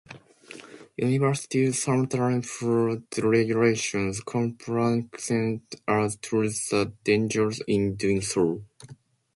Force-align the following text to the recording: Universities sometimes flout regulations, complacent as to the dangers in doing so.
Universities 0.97 1.83
sometimes 1.83 2.49
flout 2.49 3.03
regulations, 3.19 4.19
complacent 4.21 5.75
as 5.87 6.15
to 6.15 6.49
the 6.49 6.91
dangers 7.03 7.61
in 7.67 7.93
doing 7.97 8.19
so. 8.19 8.63